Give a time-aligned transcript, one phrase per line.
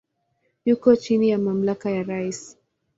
[0.67, 2.39] Yuko chini ya mamlaka ya rais.